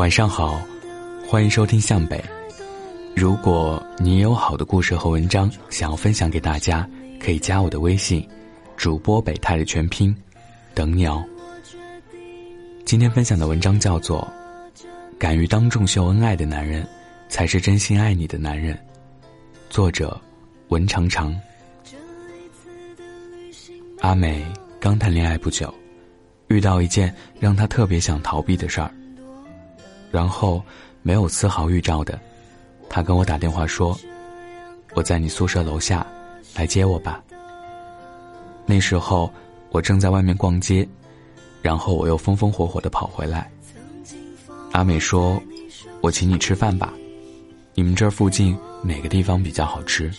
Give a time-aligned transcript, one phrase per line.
[0.00, 0.58] 晚上好，
[1.28, 2.24] 欢迎收听向北。
[3.14, 6.88] 如果你有好的故事和文章想要分享给大家，
[7.22, 8.26] 可以加我的微信，
[8.78, 10.16] 主播北泰的全拼，
[10.72, 11.22] 等你哦。
[12.86, 14.26] 今天分享的文章叫做
[15.18, 16.88] 《敢于当众秀恩爱的男人，
[17.28, 18.74] 才是真心爱你的男人》，
[19.68, 20.18] 作者
[20.68, 21.38] 文长长。
[23.98, 24.42] 阿美
[24.80, 25.70] 刚谈恋爱不久，
[26.48, 28.90] 遇到一件让她特别想逃避的事儿。
[30.10, 30.62] 然后，
[31.02, 32.18] 没有丝毫预兆的，
[32.88, 33.98] 他跟我打电话说
[34.94, 36.06] ：“我在你宿舍楼下，
[36.54, 37.22] 来接我吧。”
[38.66, 39.32] 那时候
[39.70, 40.86] 我正在外面逛街，
[41.62, 43.50] 然后我又风风火火的跑回来。
[44.72, 45.40] 阿美说
[46.02, 46.92] ：“我请你吃饭吧，
[47.74, 50.12] 你们这儿附近哪个地方比较好吃？”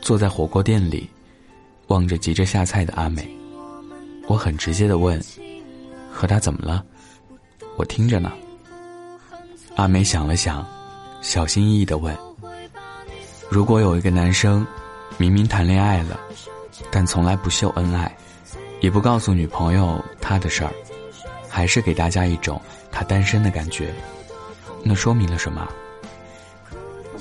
[0.00, 1.08] 坐在火锅店里，
[1.88, 3.28] 望着急着下菜的阿美，
[4.26, 5.18] 我很直接的问
[6.12, 6.84] ：“和他怎么了？”
[7.78, 8.32] 我听着呢。
[9.76, 10.66] 阿美想了想，
[11.22, 12.14] 小心翼翼的问
[13.48, 14.66] ：“如果有一个男生，
[15.16, 16.18] 明明谈恋爱了，
[16.90, 18.12] 但从来不秀恩爱，
[18.80, 20.72] 也不告诉女朋友他的事儿，
[21.48, 23.94] 还是给大家一种他单身的感觉，
[24.82, 25.68] 那说明了什么？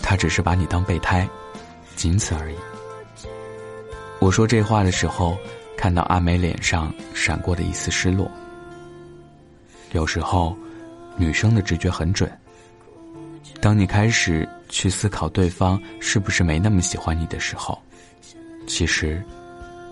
[0.01, 1.29] 他只是把你当备胎，
[1.95, 2.55] 仅此而已。”
[4.17, 5.37] 我说这话的时候，
[5.77, 8.27] 看到阿美脸上闪过的一丝失落。
[9.93, 10.55] 有时候，
[11.15, 12.29] 女生的直觉很准。
[13.61, 17.81] 当你开始去思考对方是不是没那么喜欢你的时候，
[18.67, 19.23] 其实，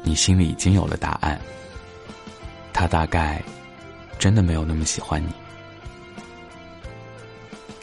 [0.04, 1.40] 你心里已经有了答案。
[2.74, 3.42] 他大概
[4.20, 5.30] 真的没有那么喜欢你。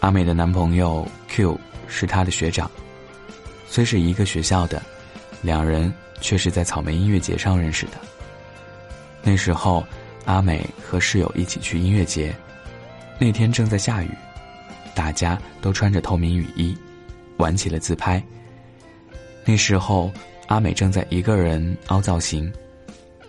[0.01, 2.71] 阿美的男朋友 Q 是她的学长，
[3.67, 4.83] 虽是一个学校的，
[5.41, 7.93] 两人却是在草莓音乐节上认识的。
[9.23, 9.83] 那时候。
[10.25, 12.35] 阿美和室友一起去音乐节，
[13.19, 14.11] 那天正在下雨，
[14.95, 16.77] 大家都穿着透明雨衣，
[17.39, 18.23] 玩起了自拍。
[19.45, 20.13] 那时候，
[20.47, 22.51] 阿美正在一个人凹造型，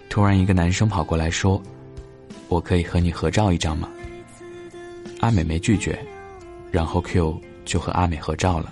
[0.09, 1.62] 突然一个男生跑过来说
[2.48, 3.90] ：“我可以和你合照一张吗？”
[5.20, 5.98] 阿美没拒绝，
[6.72, 8.72] 然后 Q 就和阿美合照了，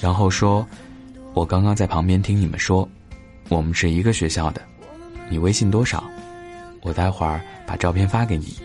[0.00, 0.66] 然后说
[1.32, 2.86] ：“我刚刚在旁边听你们说，
[3.48, 4.60] 我们是一个学校的，
[5.30, 6.04] 你微信多少？”
[6.86, 8.56] 我待会儿把照片发给你。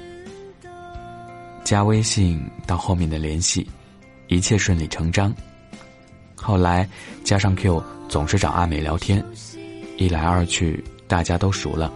[1.63, 3.67] 加微信到后面的联系，
[4.27, 5.33] 一切顺理成章。
[6.35, 6.87] 后来
[7.23, 9.25] 加上 Q，总是找阿美聊天，
[9.97, 11.91] 一来二去大家都熟了。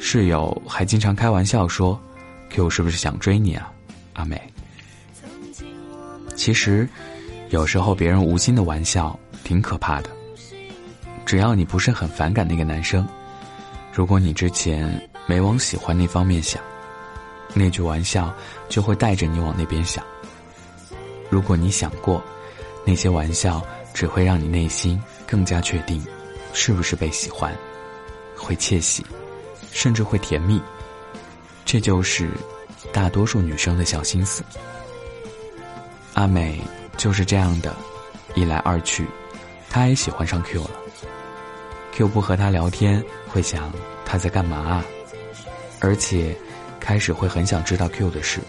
[0.00, 1.96] 室友还经常开玩笑说
[2.50, 3.72] ：“Q 是不是想追你啊，
[4.14, 4.40] 阿美？”
[6.34, 6.88] 其实，
[7.50, 10.10] 有时候别人无心的玩笑挺可怕的。
[11.24, 13.06] 只要你不是很反感那个男生，
[13.92, 15.08] 如果你之前。
[15.26, 16.62] 没往喜欢那方面想，
[17.52, 18.32] 那句玩笑
[18.68, 20.04] 就会带着你往那边想。
[21.28, 22.22] 如果你想过，
[22.84, 23.60] 那些玩笑
[23.92, 26.04] 只会让你内心更加确定，
[26.52, 27.52] 是不是被喜欢，
[28.36, 29.04] 会窃喜，
[29.72, 30.62] 甚至会甜蜜。
[31.64, 32.30] 这就是
[32.92, 34.44] 大多数女生的小心思。
[36.14, 36.60] 阿美
[36.96, 37.74] 就是这样的，
[38.36, 39.04] 一来二去，
[39.68, 40.70] 她也喜欢上 Q 了。
[41.92, 43.72] Q 不和她聊天，会想
[44.04, 44.84] 他在干嘛啊？
[45.80, 46.34] 而且，
[46.80, 48.40] 开始会很想知道 Q 的事，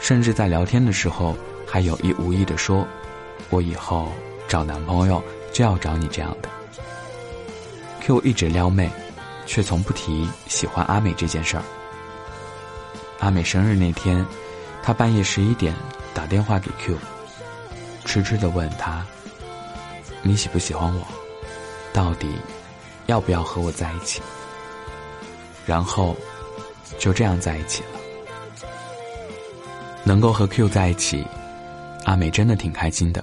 [0.00, 1.36] 甚至在聊天的时候
[1.66, 2.86] 还有意无意的说
[3.50, 4.12] ：“我以后
[4.48, 6.48] 找男朋友就要找你这样的。
[8.00, 8.90] ”Q 一直撩妹，
[9.46, 11.62] 却从不提喜欢阿美这件事儿。
[13.20, 14.24] 阿美生日那天，
[14.82, 15.74] 他半夜十一点
[16.14, 16.96] 打电话给 Q，
[18.04, 19.04] 痴痴的问他
[20.22, 21.06] ：“你喜不喜欢我？
[21.92, 22.28] 到底
[23.06, 24.22] 要不要和我在一起？”
[25.68, 26.16] 然后，
[26.98, 28.00] 就这样在一起了。
[30.02, 31.22] 能够和 Q 在一起，
[32.06, 33.22] 阿美真的挺开心的，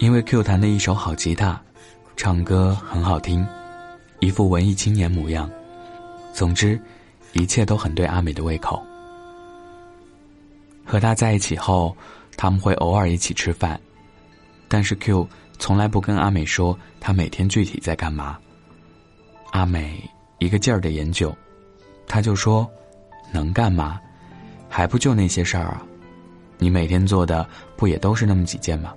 [0.00, 1.62] 因为 Q 弹的一手好吉他，
[2.16, 3.46] 唱歌很好听，
[4.18, 5.48] 一副文艺青年模样。
[6.32, 6.80] 总之，
[7.32, 8.82] 一切都很对阿美的胃口。
[10.84, 11.96] 和他在一起后，
[12.36, 13.80] 他们会偶尔一起吃饭，
[14.66, 15.28] 但是 Q
[15.60, 18.36] 从来不跟阿美说他每天具体在干嘛。
[19.52, 20.02] 阿美。
[20.40, 21.32] 一个劲儿的研究，
[22.06, 22.68] 他就说
[23.32, 24.00] ：“能干嘛？
[24.68, 25.86] 还不就那些事儿啊？
[26.58, 28.92] 你每天做的不也都是那么几件吗？”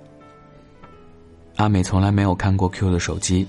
[1.56, 3.46] 阿美从来没有看过 Q 的手机，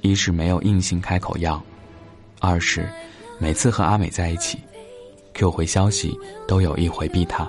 [0.00, 1.62] 一是没有硬性开口要，
[2.40, 2.88] 二是
[3.38, 4.58] 每次和阿美在一起
[5.34, 6.18] ，Q 回消息
[6.48, 7.48] 都有意回避他。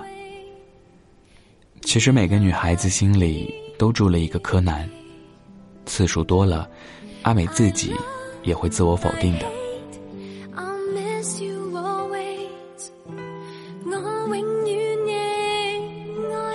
[1.80, 4.88] 其实每个女孩子心里都住了一个柯南，
[5.86, 6.68] 次数多了，
[7.22, 7.92] 阿美自己
[8.44, 9.61] 也会自我否定的。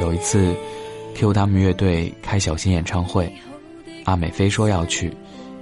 [0.08, 0.56] 有一次
[1.16, 3.30] ，Q 他们乐队开小型演唱会，
[4.06, 5.12] 阿美非说要去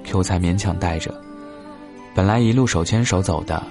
[0.03, 1.19] ，Q 才勉强带着。
[2.13, 3.63] 本来一路手牵手走的，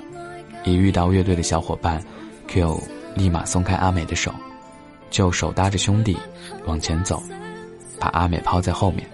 [0.64, 2.02] 一遇到乐队的小伙伴
[2.48, 2.82] ，Q
[3.14, 4.34] 立马松开阿美的手，
[5.10, 6.16] 就手搭着兄弟
[6.66, 7.22] 往前走，
[8.00, 9.08] 把阿美抛在后面。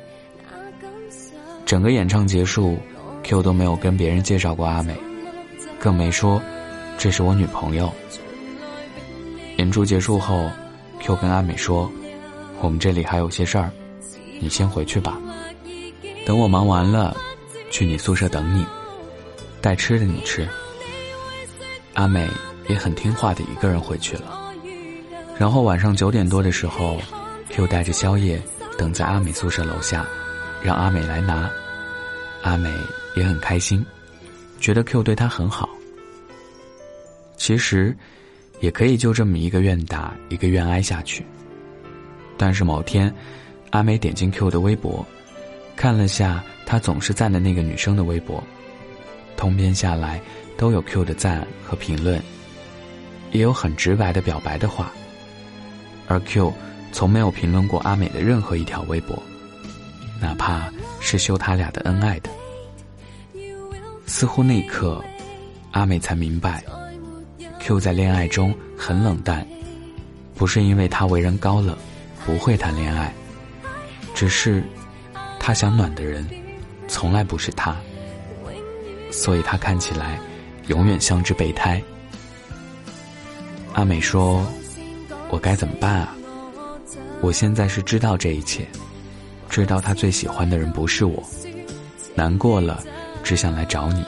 [1.67, 2.79] 整个演唱结束
[3.23, 4.97] ，Q 都没有跟别人介绍过阿美，
[5.79, 6.41] 更没说
[6.97, 7.93] 这是我女朋友。
[9.59, 10.51] 演出结束后
[11.01, 11.91] ，Q 跟阿美说
[12.61, 13.71] ：“我们这里还有些事儿，
[14.41, 15.19] 你先回去吧。
[16.25, 17.17] 等我忙完了，
[17.71, 18.65] 去你宿舍等你，
[19.61, 20.49] 带吃的你吃。”
[21.95, 22.29] 阿美
[22.69, 24.39] 也很听话的一个人回去了。
[25.39, 27.01] 然后晚上九点多的时候
[27.49, 28.41] ，Q 带着宵夜
[28.79, 30.07] 等在阿美宿舍楼下。
[30.63, 31.51] 让阿美来拿，
[32.43, 32.71] 阿美
[33.17, 33.83] 也很开心，
[34.61, 35.67] 觉得 Q 对她很好。
[37.39, 37.97] 其实，
[38.61, 41.25] 也可以就这么一个愿打一个愿挨下去。
[42.37, 43.13] 但是某天，
[43.71, 45.05] 阿美点进 Q 的微博，
[45.77, 48.43] 看了下他总是赞的那个女生的微博，
[49.37, 50.21] 通篇下来
[50.57, 52.23] 都有 Q 的赞和评论，
[53.33, 54.93] 也有很直白的表白的话，
[56.07, 56.53] 而 Q
[56.93, 59.23] 从没有评论过阿美的任何一条微博。
[60.21, 60.71] 哪怕
[61.01, 62.31] 是秀他俩的恩爱的，
[64.07, 65.03] 似乎那一刻，
[65.71, 66.63] 阿美才明白
[67.61, 69.47] ，Q 在恋爱中很冷淡，
[70.35, 71.77] 不是因为他为人高冷，
[72.27, 73.15] 不会谈恋爱，
[74.15, 74.65] 只是
[75.39, 76.27] 他想暖的人，
[76.89, 77.77] 从来不是他，
[79.11, 80.19] 所以他看起来
[80.67, 81.81] 永远像只备胎。
[83.75, 84.45] 阿美说
[85.31, 86.15] ：“我该怎么办啊？
[87.21, 88.67] 我现在是知道这一切。”
[89.51, 91.21] 知道他最喜欢的人不是我，
[92.15, 92.85] 难过了，
[93.25, 94.05] 只想来找你。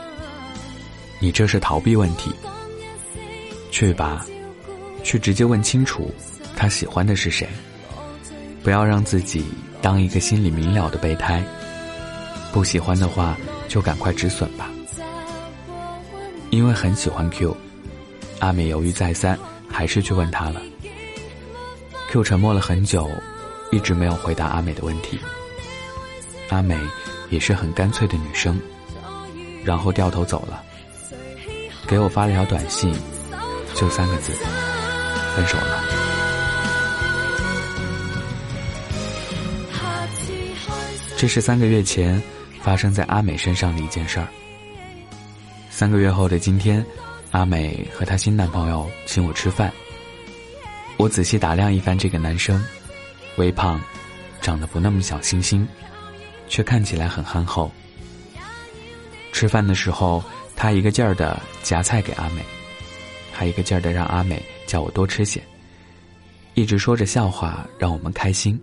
[1.18, 2.32] 你这是逃避问题。
[3.72, 4.24] 去吧，
[5.02, 6.14] 去直接问清楚，
[6.54, 7.48] 他喜欢的是谁。
[8.62, 9.44] 不要让自己
[9.80, 11.42] 当一个心里明了的备胎。
[12.52, 13.36] 不喜欢的话，
[13.66, 14.70] 就赶快止损吧。
[16.50, 17.56] 因为很喜欢 Q，
[18.38, 19.36] 阿美犹豫再三，
[19.68, 20.62] 还是去问他了。
[22.10, 23.10] Q 沉默了很久。
[23.74, 25.18] 一直没有回答阿美的问题。
[26.50, 26.78] 阿美
[27.30, 28.60] 也是很干脆的女生，
[29.64, 30.62] 然后掉头走了，
[31.86, 32.94] 给我发了条短信，
[33.74, 34.32] 就三个字：
[35.34, 35.84] 分手了。
[41.16, 42.20] 这是三个月前
[42.62, 44.26] 发生在阿美身上的一件事儿。
[45.70, 46.84] 三个月后的今天，
[47.30, 49.72] 阿美和她新男朋友请我吃饭。
[50.96, 52.62] 我仔细打量一番这个男生。
[53.36, 53.80] 微胖，
[54.40, 55.66] 长得不那么小清新，
[56.48, 57.72] 却看起来很憨厚。
[59.32, 60.22] 吃饭的时候，
[60.54, 62.44] 他一个劲儿的夹菜给阿美，
[63.32, 65.42] 还一个劲儿的让阿美叫我多吃些，
[66.54, 68.60] 一直说着笑话让我们开心。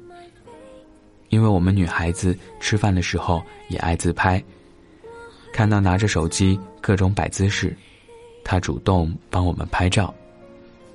[1.30, 4.44] 因为我们女孩子吃饭的时候也爱自拍，
[5.52, 7.76] 看到拿着手机各种摆姿势，
[8.44, 10.14] 他主动帮我们拍照，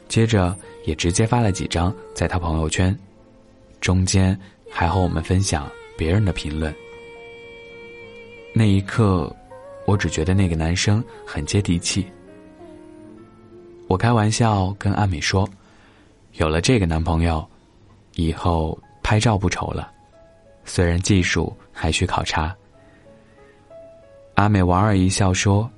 [0.09, 2.97] 接着也直接发了几张在他朋友圈。
[3.81, 4.37] 中间
[4.71, 6.75] 还和我们分享别人的评论。
[8.53, 9.31] 那一刻，
[9.85, 12.07] 我只觉得那个男生很接地气。
[13.95, 15.49] 我开玩笑跟阿美说
[16.35, 17.49] ：“有了这个男朋友，
[18.17, 19.89] 以后拍照不愁了，
[20.65, 22.53] 虽然技术还需考察。”
[24.35, 25.71] 阿美莞尔一笑说：“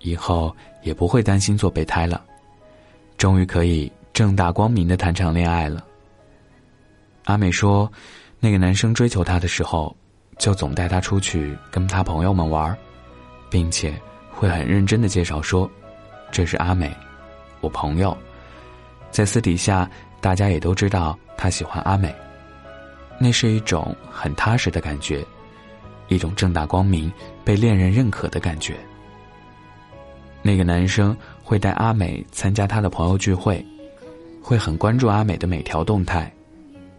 [0.00, 2.22] 以后也不会担心做备胎了，
[3.16, 5.82] 终于可以正大光明的谈场恋爱了。”
[7.24, 7.90] 阿美说
[8.40, 9.96] ：“那个男生追求她的时候，
[10.36, 12.76] 就总带她出去跟他朋友们玩，
[13.48, 13.98] 并且
[14.30, 15.66] 会很认真的介绍说，
[16.30, 16.94] 这是阿美，
[17.64, 18.16] 我朋友。
[19.10, 19.90] 在私底下，
[20.20, 22.14] 大家也都知道他喜欢阿美。
[23.18, 25.24] 那是一种很踏实的感觉，
[26.08, 27.10] 一种正大光明
[27.44, 28.74] 被恋人认可的感觉。
[30.42, 33.64] 那个男生会带阿美参加他的朋友聚会，
[34.42, 36.30] 会很关注阿美的每条动态。”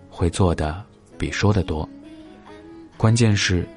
[0.10, 0.82] 会做的
[1.18, 1.88] 比说的多，
[2.96, 3.68] 关键是，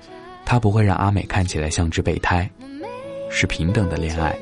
[0.47, 2.49] 他不会让阿美看起来像只备胎，
[3.29, 4.39] 是平等的恋爱。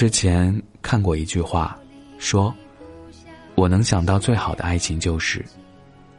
[0.00, 1.78] 之前看过一句话，
[2.18, 2.54] 说
[3.54, 5.44] ：“我能想到最好的爱情就是，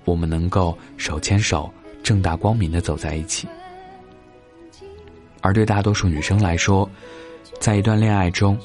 [0.05, 1.67] 我们能够手牵手，
[2.03, 3.47] 正大光明的走在一起。”
[5.41, 6.87] 而对大多数女生来说，
[7.59, 8.55] 在一段恋爱中，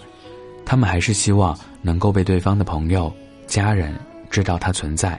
[0.66, 3.10] 他们还是希望能够被对方的朋友、
[3.46, 5.18] 家人知道他存在，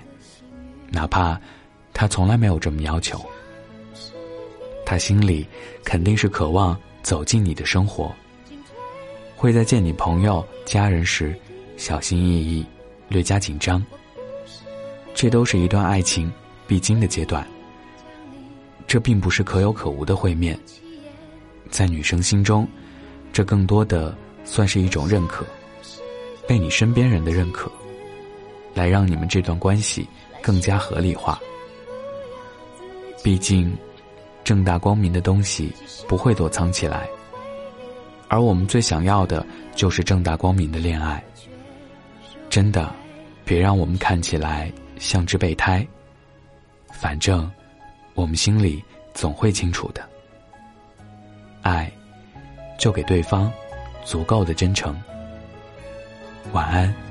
[0.92, 1.42] 哪怕
[1.92, 3.20] 他从来没有这么要求。
[4.86, 5.44] 他心里
[5.84, 8.14] 肯定是渴望走进你的生活，
[9.38, 11.34] 会在见你朋友、家人时
[11.78, 12.66] 小心翼翼、
[13.08, 13.86] 略加紧张。
[15.14, 16.32] 这都是一段爱情
[16.66, 17.48] 必经的阶段。
[18.88, 20.58] 这并不是可有可无的会面，
[21.70, 22.68] 在女生心中，
[23.32, 25.46] 这更多的算是一种认可，
[26.48, 27.72] 被你身边人的认可，
[28.74, 30.08] 来让你们这段关系
[30.42, 31.40] 更加合理化。
[33.24, 33.72] 毕竟，
[34.44, 35.72] 正大光明的东西
[36.08, 37.08] 不会躲藏起来，
[38.30, 41.24] 而我们最想要的就是正大光明的恋爱。
[42.50, 42.94] 真的，
[43.46, 44.72] 别让我们看起来。
[45.00, 45.86] 像只备胎，
[46.92, 47.48] 反正
[48.16, 50.02] 我们心里总会清楚的。
[51.62, 51.92] 爱，
[52.80, 53.52] 就给对方
[54.04, 55.00] 足够的真诚。
[56.52, 57.07] 晚安。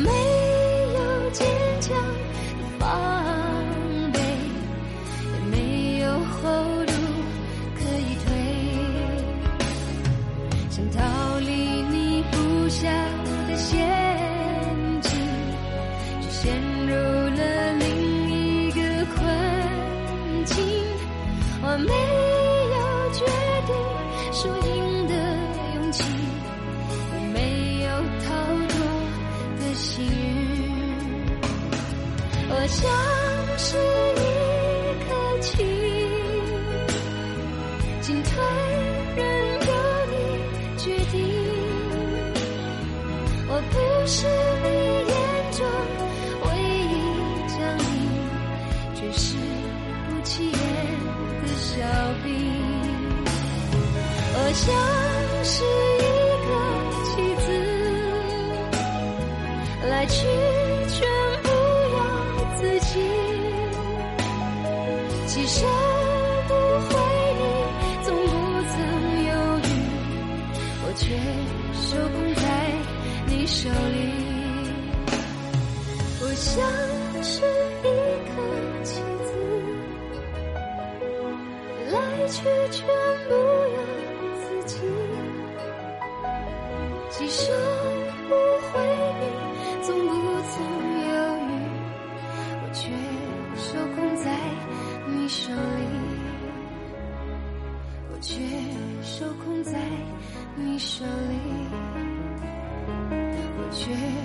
[0.00, 0.10] 没
[0.94, 1.46] 有坚
[1.80, 3.09] 强。
[32.62, 32.84] 我像
[33.56, 34.20] 是一
[35.08, 35.08] 颗
[35.40, 35.48] 棋，
[38.02, 38.30] 进退
[39.16, 39.24] 任
[39.66, 39.72] 由
[40.10, 40.14] 你
[40.76, 41.16] 决定。
[43.48, 43.74] 我不
[44.06, 44.28] 是
[44.62, 44.68] 你
[45.08, 45.16] 眼
[45.56, 45.58] 中
[46.44, 46.46] 唯
[46.84, 46.92] 一
[47.48, 47.82] 将你，
[48.94, 49.24] 却是
[50.10, 50.60] 不起眼
[51.40, 51.72] 的小
[52.22, 52.28] 兵。
[54.34, 54.68] 我像
[55.44, 55.64] 是
[55.96, 56.06] 一
[56.44, 56.48] 个
[57.06, 57.48] 棋子，
[59.88, 60.18] 来去。
[71.90, 72.42] 受控在
[73.26, 73.74] 你手里。
[76.22, 76.62] 我像
[77.20, 77.42] 是
[77.82, 77.84] 一
[78.30, 78.32] 颗
[78.84, 79.28] 棋子，
[81.90, 81.94] 来
[82.28, 82.86] 去全
[83.26, 83.34] 不
[83.74, 83.78] 由
[84.38, 84.72] 自己。
[87.10, 87.50] 其实
[88.28, 88.30] 不
[88.70, 88.78] 回
[89.18, 89.22] 你，
[89.82, 90.14] 从不
[90.46, 90.54] 曾
[91.08, 91.10] 犹
[91.42, 91.50] 豫，
[92.62, 92.86] 我却
[93.56, 93.66] 受
[93.96, 94.24] 控在。
[95.12, 95.58] 你手里，
[98.12, 98.30] 我却
[99.02, 99.72] 受控在
[100.54, 101.34] 你手里，
[103.72, 104.19] 却。